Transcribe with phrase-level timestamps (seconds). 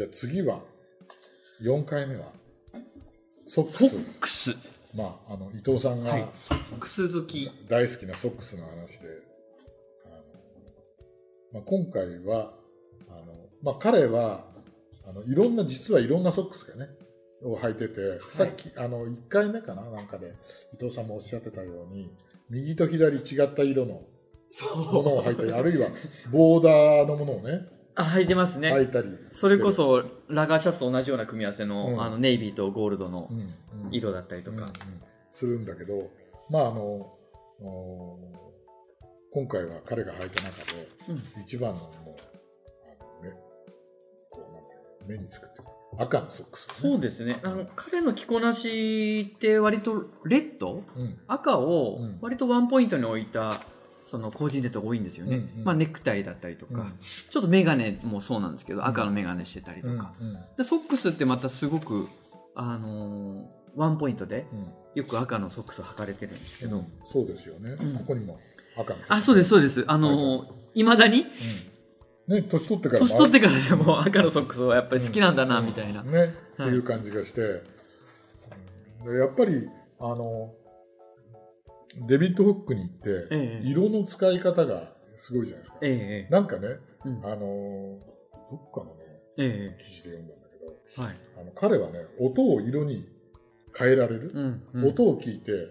[0.00, 0.60] じゃあ次は
[1.62, 2.32] 4回目は？
[3.46, 4.56] ソックスソックス。
[4.94, 6.28] まああの伊藤さんはいが。
[6.32, 7.50] ソックス好き。
[7.68, 9.08] 大好きなソックスの話で、
[10.06, 10.22] あの
[11.52, 12.54] まあ、今回は
[13.10, 13.26] あの、
[13.62, 14.46] まあ、彼は
[15.06, 16.90] あのいろんな実はいろんなソックスがね
[17.42, 19.82] を履いてて、さっきあの1回目かな？
[19.82, 20.34] なんかで
[20.72, 22.10] 伊藤さんもおっしゃってたように
[22.48, 24.00] 右と左違った色の
[24.86, 25.90] ものを履いたりあるいは
[26.32, 28.72] ボーダーのものをねあ、履いてますね。
[28.72, 32.02] 履いたりそれこ、そ、ラガーシャツと同じような組み合わせの、うん。
[32.02, 33.28] あの、ネイビーとゴールドの
[33.90, 34.56] 色だったりとか。
[34.56, 34.68] うんうん。
[35.32, 36.10] するんだけど、
[36.50, 36.82] まああの
[37.60, 38.18] お
[39.32, 41.22] 今回は彼が履いた中で、うん。
[41.40, 41.90] 一番のもう
[42.84, 43.30] あの目
[44.28, 45.70] こうなん目につくっていうか
[46.02, 47.38] 赤のソックス、ね、そうですね。
[47.44, 50.82] あの、彼の着こなしって割とレッド？
[50.96, 51.20] うん。
[51.28, 52.18] 赤をうん。
[52.20, 53.52] 割とワンポイントに置いた、
[54.10, 55.36] そのコーデートが多いんですよね。
[55.36, 55.64] うんうん。
[55.64, 56.98] まあネクタイだったりとか、うん。
[57.30, 60.14] ちょっとメガネもそうなんですけど、赤のメガネしてたりとか。
[60.20, 62.08] うんで、ソックスってまたすごく、
[62.56, 64.66] あのーワンポイントで、うん。
[64.96, 66.78] よく赤のソックスを履かれてるんですけど。
[66.78, 66.86] うん。
[67.04, 67.94] そうですよね、うん。
[67.98, 68.40] ここにも
[68.76, 69.84] 赤のあ、そうです、そうです。
[69.86, 71.26] あのいまだに、
[72.28, 72.34] うん。
[72.34, 76.02] ね年取ってからも年取ってからでも赤のソックスはやっぱり好きなんだな、みたいな。
[76.02, 79.68] ね、っていう感じがして、やっぱり
[80.00, 80.52] あの
[82.06, 85.78] デビッド・ホックに行って、ええ色の使い方がすごいじゃないですか。
[85.82, 86.68] ええなんかね、
[87.04, 87.98] うんあの
[88.50, 89.04] どっかのね
[89.38, 91.16] え記事で読んだんだけどえはい。
[91.40, 93.06] あの彼はね音を色に
[93.76, 95.68] 変えられる、うん、うん音を聞いて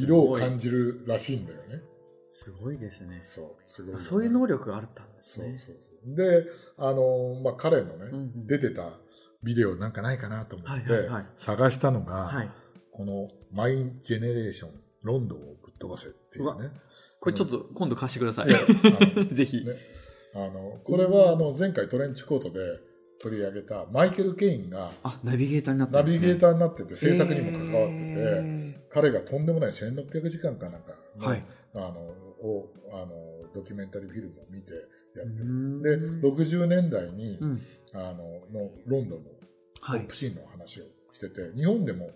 [0.00, 1.82] 色を感じるらしいんだよね。
[2.30, 3.20] すごいですね。
[3.24, 5.46] そうすごいよね、そういう能力があったんですね。
[5.46, 6.44] そうそうそうで
[6.78, 8.98] あの、まあ、彼のね、うんうん出てた
[9.42, 12.50] ビデオなんかないかなと思って、探したのが、はい。
[12.92, 14.70] この「マイ・ジェネレーション
[15.02, 16.70] ロンドンを飛ばせ」っていううね。
[17.20, 18.48] これちょっと今度貸してください。
[18.48, 19.64] いやあの ぜひ。
[19.64, 19.72] ね
[20.34, 22.58] あのこれはあの前回トレンチコートで
[23.20, 26.26] 取り上げたマイケル・ケインがあ、ナビゲーターになったナんですね。
[26.26, 32.00] ビゲーターになってて制作にも関わってて、へ彼がとんでもない1600時間かなんかの,、はいあの
[32.42, 33.08] をあの
[33.54, 34.72] ドキュメンタリーフィルムを見て
[35.16, 36.20] やーってる。
[36.20, 37.62] で60年代に、うん。
[37.92, 38.14] あの
[38.52, 39.30] のロンドンの
[39.80, 40.16] ポはいップ。
[40.16, 42.12] シーンの話をしてて、日本でもに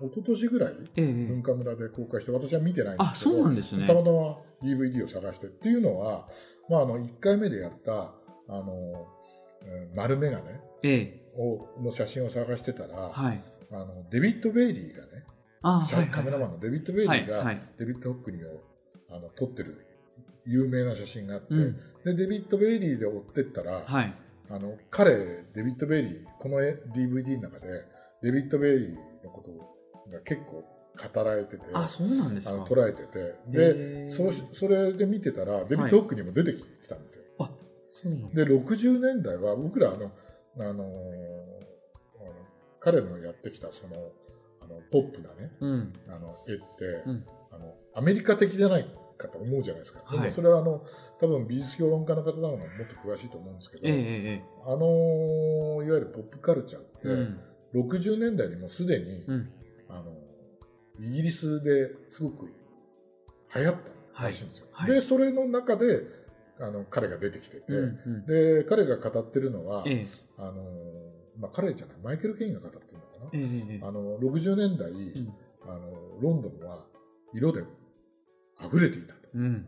[0.00, 3.94] お一昨年ぐらいええ文化村で公開して私は見てないんであ、すけどそうなんですねた。
[3.94, 6.28] またま DVD を探してっていうのは、
[6.68, 8.12] まあ、あの1回目でやったあ
[8.48, 9.06] の、
[9.64, 10.50] えー丸眼鏡
[10.82, 11.20] え
[11.82, 13.42] の写真を探してたら、はい。
[13.72, 15.24] あのデビッド・ベイリーがね、
[16.10, 18.60] カメラマンのデビッド・ベイリーが、デビッド・ホックニーを
[19.10, 19.86] あの撮ってる
[20.44, 24.14] 有名な写真があって、うんでデビッド・ベイリーで追ってったら、はい。
[24.50, 27.84] あの彼デビッド・ベイリーこの絵 DVD の中で
[28.22, 29.50] デビッド・ベイリーのこと
[30.12, 30.64] が結構
[31.14, 32.54] 語られててあ、そうなんですか。
[32.64, 37.50] 捉えててへでーそそれで見てたらデビッド・ホックニーも出てきたんですよ、あ、
[37.90, 38.44] そうなんだ。
[38.44, 40.10] で60年代は僕らあの、
[40.58, 41.60] あのー
[42.80, 43.94] 彼のやってきたその
[44.62, 45.92] あのポップなねうん。
[46.08, 48.86] あの絵って、うんあのアメリカ的じゃない
[49.18, 50.82] かと思うじゃないですか、ではいもそれはあの
[51.20, 53.94] 多分美術評論家の方なのももっと詳しいと思うんですけど、ええ
[54.40, 57.40] えあのいわゆるポップカルチャーって、えうん。
[57.74, 59.50] 60年代にもすでに、うん。
[59.88, 60.12] あの
[61.00, 62.46] イギリスですごく
[63.54, 63.74] 流行っ
[64.14, 64.66] たらしいんですよ。
[64.72, 64.90] はい。
[64.90, 66.02] でそれの中で
[66.60, 68.26] あの彼が出てきてて、うんうん。
[68.26, 70.06] で彼が語ってるのは、ええ。
[70.38, 70.62] あの
[71.38, 76.84] まあ、彼じゃないマイケル・ケインが語ってるのかな、あの60年代、んあのロンドンは
[77.34, 77.62] 色で
[78.62, 79.66] 溢れていたうん。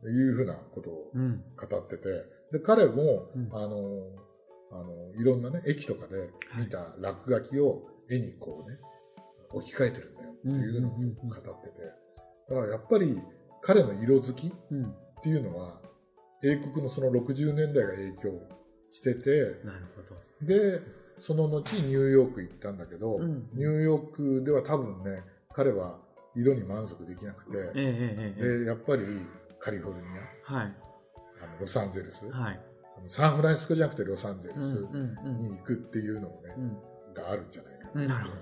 [0.00, 1.42] というふうなことをうん。
[1.56, 2.04] 語ってて
[2.52, 3.48] で彼も、うん。
[3.52, 3.78] あの
[4.72, 8.78] あのいろんなね駅とかで見た落書きを絵にこうね
[9.52, 11.52] 置き換えてるんだよっていうのを語ってて
[12.48, 13.20] だからやっぱり
[13.62, 14.94] 彼の色好きっうん。
[15.22, 15.80] ていうのは
[16.44, 18.40] 英国のその60年代が影響
[18.90, 20.46] しててなるほど。
[20.46, 20.80] で
[21.20, 25.22] その後ニューヨーク行ったんだけど、うんニューヨークでは多分ね
[25.54, 25.98] 彼は
[26.36, 29.02] 色に満足できなくて、ええでやっぱり
[29.58, 30.06] カリフォルニ
[30.44, 30.66] はい。
[31.40, 32.60] アあのロサンゼルス、はい。
[33.06, 37.14] サンフランシスコじゃなくてロサンゼルスに行くっていうのもね、うん。
[37.14, 38.06] があるんじゃないかうん。
[38.06, 38.36] なるとほ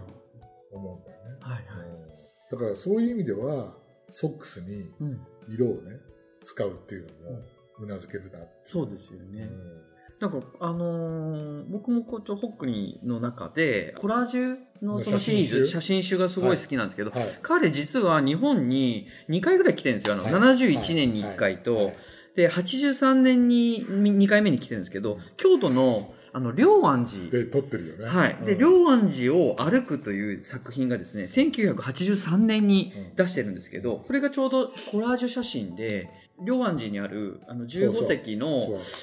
[0.72, 0.78] ど。
[0.78, 1.88] 思うんだよね、はいはい。
[1.88, 2.58] うん。
[2.58, 3.74] だからそういう意味では
[4.10, 5.20] ソックスにうん。
[5.48, 5.98] 色をね
[6.42, 7.42] 使うっていうのも
[7.80, 9.42] うなずけるなそうですよね。
[9.42, 9.94] うん。
[10.20, 17.38] なんか、あのー僕もこうちょホックニーの中で、コラージュのそのシリーズ、写写真集がすごい好きなんですけど、はい。
[17.42, 20.14] 彼実は日本に2回ぐらい来てるんですよ。
[20.14, 20.32] あの、はい。
[20.32, 21.84] 71年に1回と、はい。
[21.86, 21.96] はい
[22.36, 27.30] で、83年に2回目に来てるんですけど、京都の、あの、龍安寺。
[27.30, 28.36] で撮ってるよねはい。
[28.44, 36.10] で、うん龍安寺を歩くという作品がですね、1983年に出してるんですけど、これがちょうどコラージュ写真で、
[36.42, 38.58] 龍安寺にあるあの15そうそう席の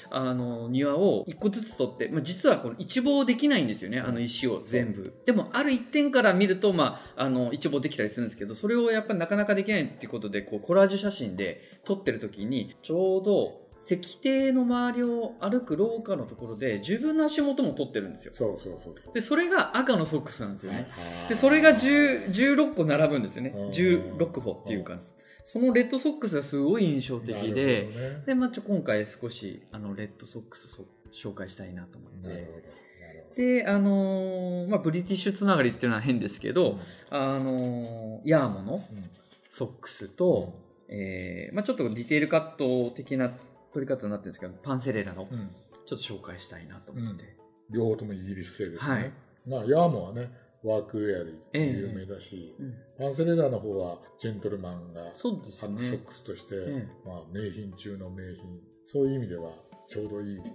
[0.10, 5.14] あの庭を一個ずつ取って、まあ、実はこの一望できないんですよね、あの石を全部。
[5.26, 18.34] でも、ある一点から見ると、まあ、あの、一望できたりするんですけど、それをやっぱりなかなかできないっていうことで、こう、コラージュ写真で撮ってる時に、ちょうど、石庭の周りを歩く廊下のところで、自分の足元も撮ってるんですよ。
[18.34, 20.88] そうそうそうで、それが赤のソックスなんですよね。
[20.92, 23.54] はいで、それが10 16個並ぶんですよね。
[23.56, 23.70] うん。
[23.70, 25.00] 16歩っていうか、
[25.44, 28.24] そのレッドソックスがすごい印象的で、ね。
[28.28, 32.82] で、まあ、ちょ今回少しあのレッドソックスそ紹介したいなと思って。
[33.36, 36.78] で、あのーまあ、ブリティッシュつながりっていうのは変ですけど、
[37.10, 39.10] あのーヤーモのうん。
[39.50, 40.54] ソックスと、
[40.92, 43.32] えーまあ、ちょっとディテールカット的な
[43.74, 45.50] 取り方になってるんですけど、パンセレラのうん。
[45.86, 47.38] ちょっと紹介したいなと思って。
[47.70, 49.12] 両方ともイギリス製ですね、はい。
[49.48, 50.30] まあヤーモはね
[50.64, 52.76] ワークウェアで有名だし、うん。
[52.98, 56.88] パンセレラの方はジェントルマンが履くソックスとして、え。
[57.06, 58.60] まあ、名品中の名品。
[58.86, 59.52] そういう意味では
[59.88, 60.48] ちょうどいいはい、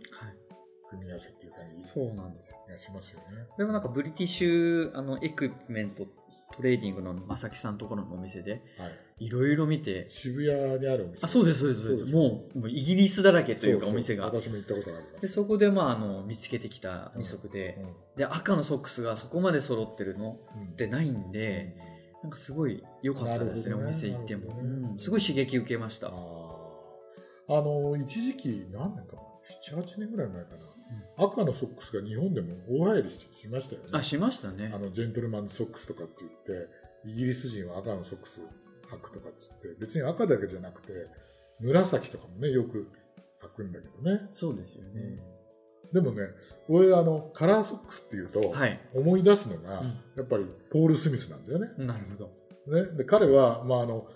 [0.90, 2.56] 組み合わせっていう感じそうなんですよ。
[2.68, 3.46] がしますよね。
[3.56, 6.06] でもなんかブリティッシュあのエクイプメント
[6.52, 8.86] トレーディングの正木さんのところのお店では
[9.18, 11.24] い、いろいろ見て渋谷にあるお店。
[11.24, 12.14] あそうですそうですそうです。
[12.14, 14.26] もうもうイギリスだらけというかお店が。
[14.26, 17.78] 私も行ったことがありまですそこでまああの見つけてきた二足で、
[18.14, 20.68] うで赤のソックスがそこまで揃ってるのんうん。
[20.72, 21.76] ってないんで
[22.22, 24.60] なんかすごい良かったですねねお店行っても、ね。
[24.62, 24.98] うん。
[24.98, 26.08] すごい刺激受けました。
[26.08, 26.10] あ
[27.48, 29.22] の一時期何年かな
[29.80, 30.56] ？78年ぐらい前かな、
[31.16, 33.88] 赤のソックスが日本でも大流行りししましたよね。
[33.92, 34.70] あしましたね。
[34.74, 36.68] あのジェントルマンズソックスとかって言って
[37.06, 38.40] イギリス人は赤のソックス
[38.90, 40.92] 履くとかっつって別に赤だけじゃなくて
[41.60, 42.88] 紫とかもねよく
[43.42, 45.18] 履くんだけどね、そうですよね、
[45.92, 46.28] でもね
[46.68, 48.80] 俺あのカラーソックスっていうと、はい。
[48.94, 49.86] 思い出すのが、うん。
[50.16, 51.68] やっぱりポール・スミスなんだよね。
[51.78, 52.24] なるほ
[52.70, 52.80] ど。
[52.82, 52.96] ね。
[52.96, 54.06] で彼は、まあ、あの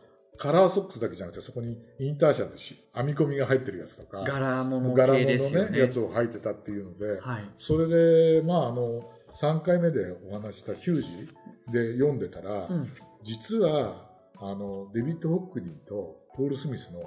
[0.40, 5.66] カラーソックスだけじゃなくてそこにインターシャルし編み込みが入ってるやつとか柄物系ですよね。
[5.66, 7.44] のねやつを履いてたっていうので、はい。
[7.58, 11.28] それでまああの3回目でお話したヒュージ
[11.70, 12.90] で読んでたら、うん。
[13.22, 14.08] 実は
[14.38, 17.00] あのデビッド・ホックニーとポール・スミスの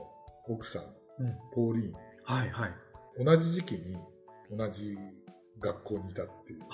[0.48, 0.84] 奥さん
[1.24, 1.36] うん。
[1.56, 1.94] ポーリーン
[2.24, 2.72] はいはい。
[3.18, 3.98] 同じ時期に
[4.56, 4.96] 同じ
[5.60, 6.68] 学校にいたっていうね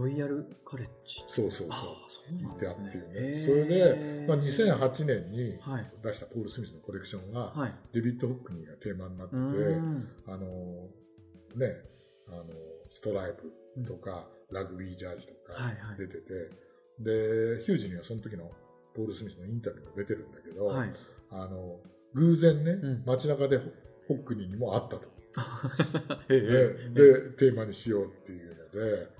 [0.00, 1.68] ロイヤルカレッジそうそう。
[1.70, 1.86] あそ
[2.32, 3.38] ううなんですたっていうね。
[3.38, 5.92] ねそれで、まあ、2008年にはい。
[6.02, 7.74] 出したポール・スミスのコレクションが、はい。
[7.92, 10.08] デビッド・ホックニーがテーマになってうて、ん。
[10.26, 10.88] あの
[11.56, 11.84] ね
[12.28, 12.44] あの
[12.88, 13.52] ストライプ
[13.86, 15.98] とか、ラグビージャージとかはいはい。
[15.98, 16.50] 出てて、
[16.98, 18.50] でヒュージにはその時の
[18.94, 20.92] ポール・スミスのインタビューが出てるんだけど、はい。
[21.30, 21.80] あの
[22.14, 23.02] 偶然ね、うん。
[23.04, 23.64] 街中でホ
[24.08, 25.02] ホックニーにもあったと、
[26.28, 29.19] ででテーマにしようっていうので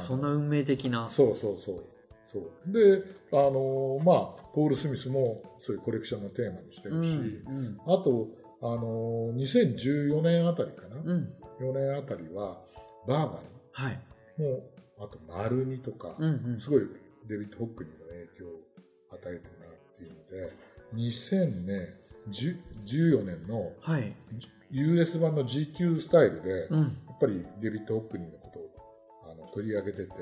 [0.00, 1.08] そんな運命的な。
[1.08, 1.84] そうそうそう。
[2.24, 2.72] そう。
[2.72, 3.02] で
[3.32, 8.28] あのまあポール・スミスもそういうコレクションのテーマにしてるし、うんあと
[8.62, 11.08] あの2014年あたりかな、うん。
[11.10, 12.60] うん4年あたりは
[13.08, 13.40] バーバ
[13.72, 14.00] はい。
[14.38, 14.62] リも
[14.98, 16.60] あとマルニとか、うんうん。
[16.60, 16.80] すごい
[17.28, 18.60] デビッド・ホックニーの影響を
[19.12, 20.52] 与えてるなっていうので
[22.32, 24.12] 2014年のはい。
[24.72, 26.86] US 版の GQ スタイルで、やうん。
[26.88, 28.65] っぱりデビッド・ホックニーのことを
[29.56, 30.12] 取り上げてて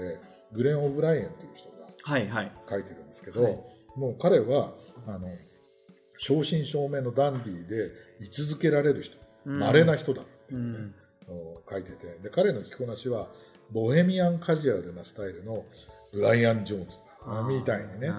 [0.52, 2.52] グレン・オブライエンという人がはいはい。
[2.70, 3.58] 書いてるんですけど、はい。
[3.96, 4.75] もう彼は
[5.06, 5.28] あの
[6.16, 7.90] 正真正銘のダンディーで
[8.20, 9.16] 居続けられる人
[9.47, 9.59] うん。
[9.59, 10.94] 稀、な人だってういうね、ん。
[11.32, 13.28] を書いててで彼の着こなしは
[13.73, 15.64] ボヘミアンカジュアルなスタイルの
[16.12, 18.12] ブライアン・ジョーンズだみたいにね。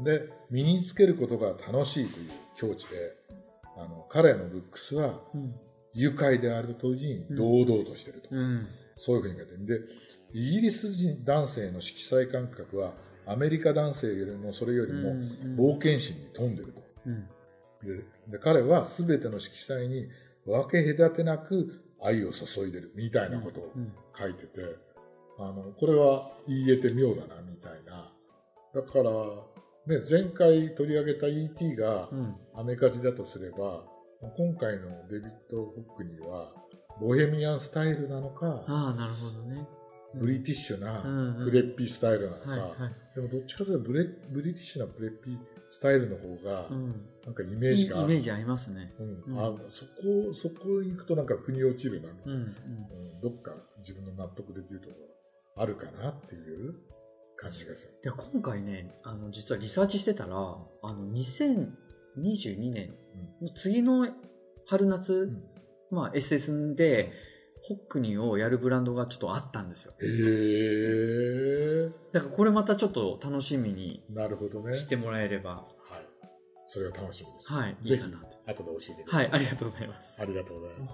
[0.00, 3.16] で身につけることが楽しいという境地で
[3.76, 5.54] あの彼のルックスはうん。
[5.94, 8.66] 愉快であると同時に堂々としてると、うん。
[8.96, 9.66] そういうふうに書いてる。
[9.66, 9.80] で
[10.32, 12.94] イギリス人男性の色彩感覚は
[13.26, 16.82] アメリカ男性よりもそれよりもうん冒険心に富んでると。
[17.06, 17.28] うん。
[17.82, 20.08] でで彼は全ての色彩に
[20.46, 24.60] 分け隔てなく愛を注いでるみたいなことをうん書いてて、
[25.38, 28.12] あのこれは言えて妙だなみたいな。
[28.74, 29.10] だから、
[29.98, 31.76] ね、前回取り上げた E.T.
[31.76, 32.36] がうん。
[32.54, 33.84] アメカジだとすれば
[34.36, 36.52] 今回のデビッド・ホックニーは
[37.00, 39.66] ボヘミアンスタイルなのかああなるほどね
[40.14, 41.44] ブリティッシュなうんうん。
[41.44, 43.14] プレッピースタイルなのか、はいはい。
[43.14, 45.38] でもどっちかというとブレブリティッシュなプレッピー
[45.70, 47.06] スタイルの方がうん。
[47.24, 48.94] なんかイメーいいイジがメージありますね。
[48.98, 49.22] うん。
[49.26, 49.38] うん。
[49.38, 52.46] あそこそこ行くとなんか腑に落ちるなみたいな、うんうん。
[52.46, 52.48] う
[53.18, 53.20] ん。
[53.20, 54.96] どっか自分の納得できるとこ
[55.56, 56.74] ろあるかなっていう
[57.36, 57.94] 感じがする。
[58.04, 62.94] いや今回ねあの実はリサーチしてたらあの2022年
[63.40, 64.08] の次の
[64.66, 65.42] 春夏、ん。
[65.90, 67.12] まあ SS で
[67.62, 70.06] ホックニーをやるブランドがちょっとあったんですよへ
[71.86, 74.76] えだからこれまたちょっと楽しみになるほどね。
[74.76, 75.66] してもらえればはい。
[76.66, 77.52] それは楽しみです。
[77.52, 79.16] はいいぜひいかなと後で教えてくださ。
[79.18, 80.20] はいい、ありがとうございます。
[80.20, 80.92] ありがとうございます。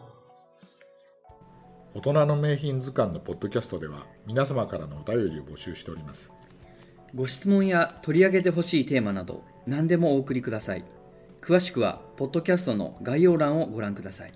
[1.94, 6.30] 大人の名品図鑑のポッドキャストでは皆様からのお便りを募集しております。
[7.14, 10.84] ご質問や取り上げてほしいテーマなど何でもお送りください
[11.40, 14.32] 詳しくはポッドキャストの概要欄をご覧ください